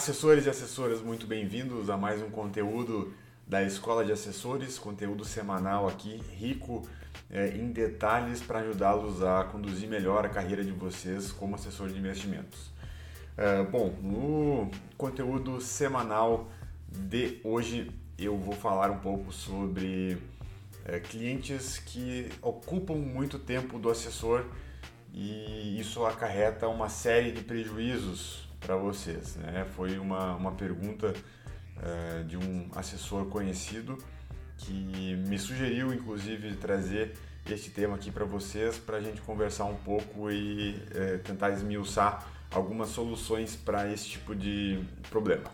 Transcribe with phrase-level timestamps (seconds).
[0.00, 3.12] Assessores e assessoras, muito bem-vindos a mais um conteúdo
[3.46, 6.88] da Escola de Assessores, conteúdo semanal aqui, rico
[7.30, 11.98] é, em detalhes para ajudá-los a conduzir melhor a carreira de vocês como assessor de
[11.98, 12.70] investimentos.
[13.36, 16.50] É, bom, no conteúdo semanal
[16.88, 20.16] de hoje eu vou falar um pouco sobre
[20.86, 24.46] é, clientes que ocupam muito tempo do assessor
[25.12, 29.36] e isso acarreta uma série de prejuízos para vocês.
[29.36, 29.66] Né?
[29.74, 33.98] Foi uma, uma pergunta uh, de um assessor conhecido
[34.58, 37.16] que me sugeriu, inclusive, trazer
[37.48, 42.26] este tema aqui para vocês, para a gente conversar um pouco e uh, tentar esmiuçar
[42.50, 45.50] algumas soluções para esse tipo de problema.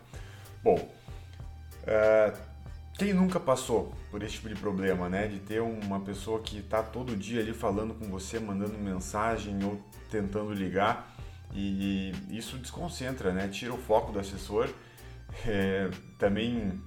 [0.62, 2.38] Bom, uh,
[2.98, 5.28] quem nunca passou por esse tipo de problema, né?
[5.28, 9.80] De ter uma pessoa que está todo dia ali falando com você, mandando mensagem ou
[10.10, 11.15] tentando ligar
[11.52, 13.48] e isso desconcentra, né?
[13.48, 14.68] Tira o foco do assessor.
[15.46, 16.80] É, também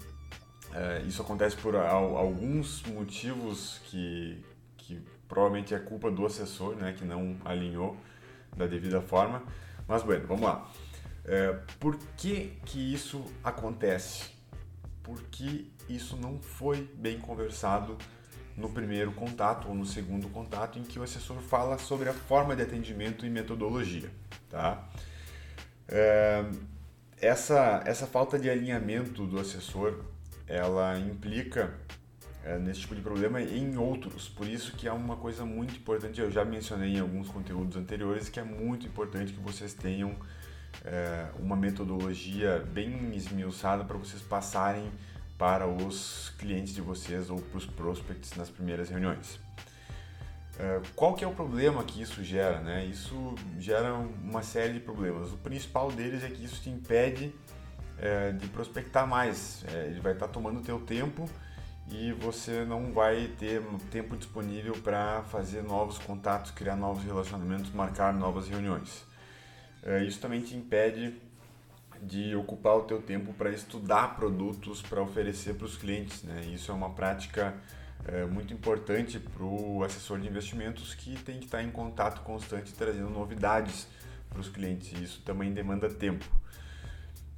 [0.73, 4.43] é, isso acontece por alguns motivos que,
[4.77, 6.93] que provavelmente é culpa do assessor, né?
[6.97, 7.97] Que não alinhou
[8.55, 9.43] da devida forma.
[9.87, 10.69] Mas, bueno, vamos lá.
[11.25, 14.31] É, por que que isso acontece?
[15.03, 17.97] Porque isso não foi bem conversado
[18.55, 22.55] no primeiro contato ou no segundo contato em que o assessor fala sobre a forma
[22.55, 24.11] de atendimento e metodologia.
[24.49, 24.87] Tá?
[25.87, 26.45] É,
[27.21, 30.03] essa, essa falta de alinhamento do assessor
[30.47, 31.73] ela implica
[32.43, 34.27] é, nesse tipo de problema e em outros.
[34.27, 38.29] Por isso que é uma coisa muito importante, eu já mencionei em alguns conteúdos anteriores,
[38.29, 40.15] que é muito importante que vocês tenham
[40.83, 44.91] é, uma metodologia bem esmiuçada para vocês passarem
[45.37, 49.39] para os clientes de vocês ou para os prospects nas primeiras reuniões.
[50.59, 52.59] É, qual que é o problema que isso gera?
[52.59, 52.85] Né?
[52.85, 55.31] Isso gera uma série de problemas.
[55.31, 57.33] O principal deles é que isso te impede
[57.97, 59.63] é, de prospectar mais.
[59.73, 61.29] É, ele vai estar tomando o teu tempo
[61.89, 68.13] e você não vai ter tempo disponível para fazer novos contatos, criar novos relacionamentos, marcar
[68.13, 69.05] novas reuniões.
[69.81, 71.15] É, isso também te impede
[72.01, 76.21] de ocupar o teu tempo para estudar produtos para oferecer para os clientes.
[76.23, 76.41] Né?
[76.53, 77.55] Isso é uma prática
[78.11, 82.73] é, muito importante para o assessor de investimentos que tem que estar em contato constante
[82.73, 83.87] trazendo novidades
[84.29, 84.91] para os clientes.
[84.99, 86.25] Isso também demanda tempo.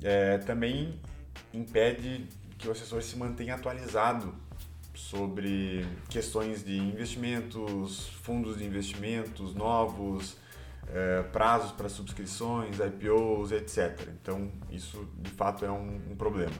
[0.02, 1.00] É, também
[1.54, 2.28] impede
[2.58, 4.34] que o assessor se mantenha atualizado
[4.94, 10.38] sobre questões de investimentos, fundos de investimentos novos,
[10.88, 14.10] é, prazos para subscrições, IPOs, etc.
[14.22, 16.54] Então, isso de fato é um, um problema.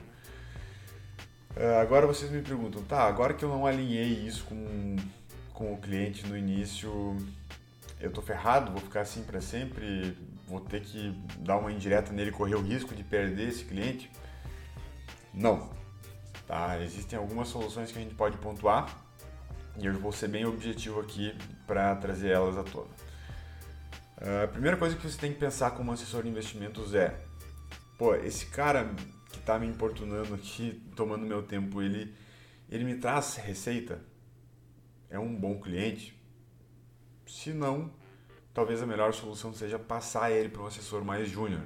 [1.54, 4.96] É, agora vocês me perguntam, tá, agora que eu não alinhei isso com,
[5.52, 7.16] com o cliente no início,
[8.00, 10.16] eu tô ferrado, vou ficar assim para sempre,
[10.48, 14.10] vou ter que dar uma indireta nele, correr o risco de perder esse cliente?
[15.32, 15.70] Não.
[16.46, 16.80] Tá?
[16.80, 18.86] Existem algumas soluções que a gente pode pontuar
[19.78, 21.36] e eu vou ser bem objetivo aqui
[21.66, 22.90] para trazer elas à tona.
[24.44, 27.14] A primeira coisa que você tem que pensar como assessor de investimentos é:
[27.98, 28.88] pô, esse cara
[29.32, 32.14] que está me importunando aqui, tomando meu tempo, ele,
[32.68, 34.00] ele me traz receita?
[35.10, 36.14] É um bom cliente?
[37.26, 37.92] Se não,
[38.54, 41.62] talvez a melhor solução seja passar ele para um assessor mais júnior.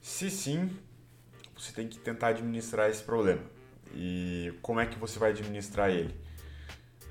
[0.00, 0.70] Se sim,
[1.56, 3.42] você tem que tentar administrar esse problema.
[3.94, 6.14] E como é que você vai administrar ele?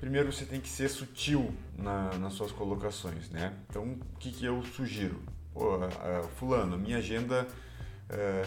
[0.04, 3.54] primeiro você tem que ser sutil na, nas suas colocações, né?
[3.70, 5.18] Então, o que, que eu sugiro?
[5.54, 7.48] Pô, uh, fulano, minha agenda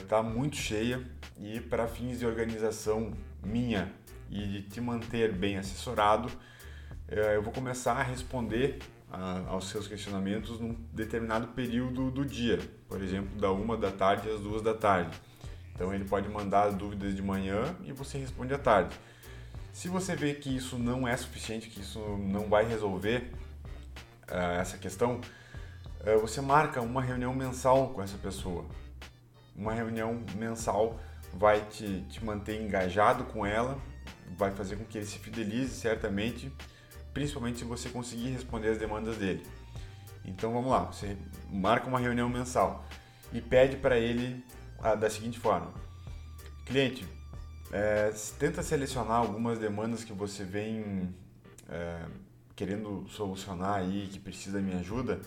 [0.01, 1.01] está uh, muito cheia
[1.40, 3.13] e para fins de organização
[3.44, 3.91] minha
[4.29, 8.79] e de te manter bem assessorado, uh, eu vou começar a responder
[9.47, 12.59] aos seus questionamentos num determinado período do dia,
[12.90, 15.17] por exemplo, da uma da tarde às duas da tarde.
[15.73, 18.93] Então ele pode mandar dúvidas de manhã e você responde à tarde.
[19.72, 23.31] Se você vê que isso não é suficiente, que isso não vai resolver
[24.29, 25.22] uh, essa questão,
[26.22, 28.66] você marca uma reunião mensal com essa pessoa.
[29.57, 30.99] Uma reunião mensal
[31.33, 33.77] vai te, te manter engajado com ela,
[34.37, 36.51] vai fazer com que ele se fidelize certamente,
[37.13, 39.45] principalmente se você conseguir responder as demandas dele.
[40.23, 41.17] Então vamos lá, você
[41.49, 42.85] marca uma reunião mensal
[43.33, 44.43] e pede para ele
[44.79, 45.73] uh, da seguinte forma:
[46.65, 47.05] cliente,
[47.71, 51.13] é, tenta selecionar algumas demandas que você vem
[51.69, 52.05] é,
[52.55, 55.19] querendo solucionar aí, que precisa da minha ajuda,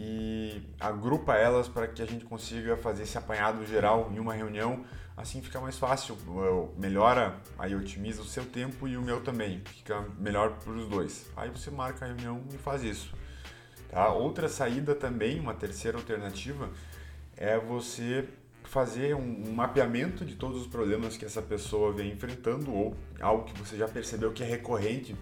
[0.00, 4.84] e agrupa elas para que a gente consiga fazer esse apanhado geral em uma reunião.
[5.16, 6.16] Assim fica mais fácil,
[6.76, 11.26] melhora, aí otimiza o seu tempo e o meu também, fica melhor para os dois.
[11.36, 13.12] Aí você marca a reunião e faz isso.
[13.90, 14.12] Tá?
[14.12, 16.70] Outra saída também, uma terceira alternativa,
[17.36, 18.28] é você
[18.62, 23.44] fazer um, um, mapeamento de todos os problemas que essa pessoa vem enfrentando ou algo
[23.44, 25.16] que você já percebeu que é recorrente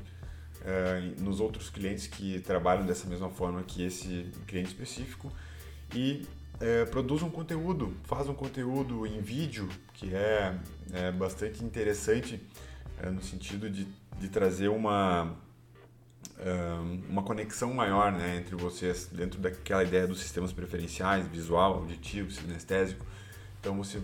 [0.66, 5.32] uh, nos outros clientes que trabalham dessa mesma forma que esse cliente específico
[5.94, 10.58] e uh, produz um conteúdo, faz um conteúdo em vídeo que é,
[10.92, 12.40] é bastante interessante
[13.02, 13.86] uh, no sentido de,
[14.18, 15.34] de trazer uma
[17.08, 23.06] uma conexão maior né, entre vocês dentro daquela ideia dos sistemas preferenciais, visual, auditivo, sinestésico.
[23.58, 24.02] Então você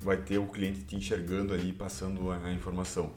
[0.00, 3.12] vai ter o cliente te enxergando ali, passando a, informação.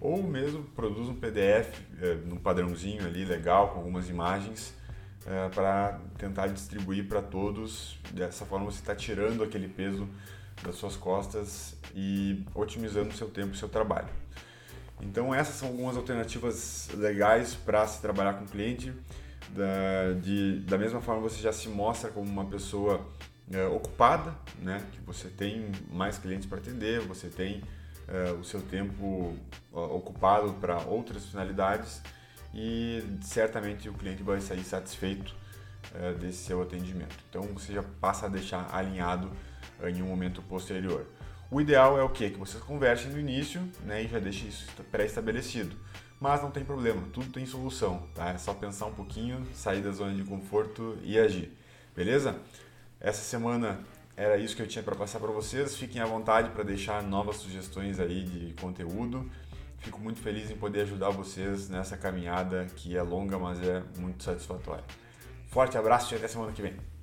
[0.00, 4.74] Ou mesmo produz um PDF é, num padrãozinho ali legal, com algumas imagens,
[5.26, 7.98] é, para tentar distribuir para todos.
[8.12, 10.08] Dessa forma você está tirando aquele peso
[10.62, 14.08] das suas costas e otimizando o seu tempo e seu trabalho.
[15.00, 18.92] Então essas são algumas alternativas legais para se trabalhar com o cliente.
[19.50, 23.06] Da, de, da mesma forma você já se mostra como uma pessoa
[23.52, 24.82] é, ocupada, né?
[24.92, 27.62] que você tem mais clientes para atender, você tem
[28.08, 29.36] é, o seu tempo
[29.72, 32.00] ocupado para outras finalidades
[32.52, 35.34] e certamente o cliente vai sair satisfeito
[35.94, 37.16] é, desse seu atendimento.
[37.28, 39.30] Então você já passa a deixar alinhado
[39.82, 41.06] em um momento posterior.
[41.50, 42.30] O ideal é o quê?
[42.30, 45.76] Que vocês conversem no início né, e já deixem isso pré-estabelecido.
[46.20, 48.30] Mas não tem problema, tudo tem solução, tá?
[48.30, 51.52] É só pensar um pouquinho, sair da zona de conforto e agir,
[51.94, 52.38] beleza?
[53.00, 53.80] Essa semana
[54.16, 55.76] era isso que eu tinha para passar para vocês.
[55.76, 59.28] Fiquem à vontade para deixar novas sugestões aí de conteúdo.
[59.78, 64.22] Fico muito feliz em poder ajudar vocês nessa caminhada que é longa, mas é muito
[64.22, 64.84] satisfatória.
[65.48, 66.93] Forte abraço e até semana que vem.